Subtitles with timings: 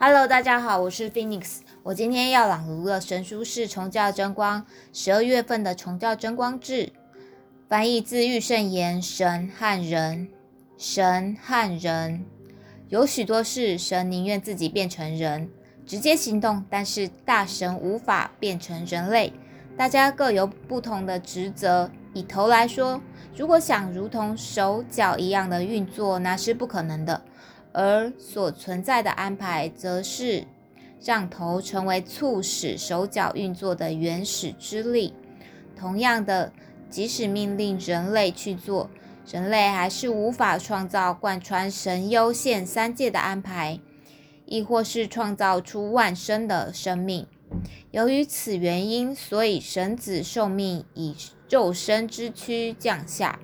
[0.00, 1.56] Hello，大家好，我是 Phoenix。
[1.82, 6.86] 我今天要朗读的神书是《崇教真光》十二月份的《崇教真光志》，
[7.68, 9.02] 翻译自玉圣言。
[9.02, 10.28] 神和人，
[10.76, 12.24] 神和人，
[12.88, 15.50] 有许多事，神宁愿自己变成人，
[15.84, 19.32] 直接行动，但是大神无法变成人类。
[19.76, 21.90] 大家各有不同的职责。
[22.14, 23.00] 以头来说，
[23.36, 27.20] 如果想如同手脚一样的运作，那是不可能的。
[27.72, 30.44] 而所存在的安排，则是
[31.04, 35.14] 让头成为促使手脚运作的原始之力。
[35.76, 36.52] 同样的，
[36.90, 38.90] 即使命令人类去做，
[39.30, 43.78] 人类还是无法创造贯穿神优先三界的安排，
[44.46, 47.26] 亦或是创造出万生的生命。
[47.90, 51.14] 由于此原因，所以神子受命以
[51.48, 53.38] 肉身之躯降下。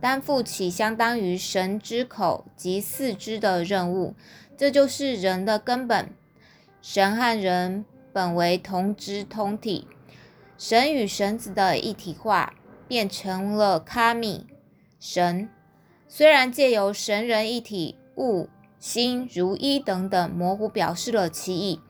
[0.00, 4.14] 担负起相当于神之口及四肢的任务，
[4.56, 6.10] 这就是人的根本。
[6.80, 9.88] 神和人本为同质同体，
[10.56, 12.54] 神与神子的一体化
[12.86, 14.46] 变成了卡米
[15.00, 15.48] 神。
[16.06, 21.80] 虽然借由神人一体、物心如一等等模糊表示了其意，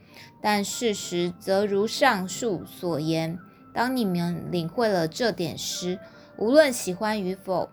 [0.41, 3.39] 但事实则如上述所言。
[3.75, 5.99] 当你们领会了这点时，
[6.39, 7.69] 无论喜欢与否。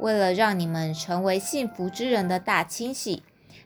[0.00, 3.22] 为了让你们成为幸福之人的大清洗，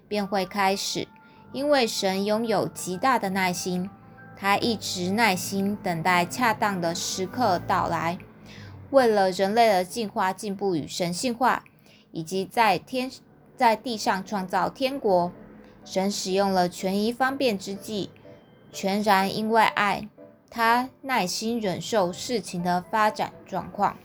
[0.09, 1.09] 便会开始。
[1.53, 3.89] 因为神拥有极大的耐心，
[4.37, 8.19] 他一直耐心等待恰当的时刻到来。
[8.91, 11.65] 为了人类的进化、进步与神性化，
[12.11, 13.11] 以及在天
[13.57, 15.31] 在地上创造天国，
[15.85, 18.11] 神使用了权宜方便之计。
[18.73, 20.09] 全然因为爱，
[20.51, 23.97] 他耐心忍受事情的发展状况。